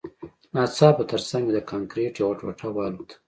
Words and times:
ناڅاپه 0.53 1.03
ترڅنګ 1.11 1.43
مې 1.45 1.53
د 1.55 1.59
کانکریټ 1.69 2.13
یوه 2.21 2.37
ټوټه 2.39 2.67
والوته 2.75 3.15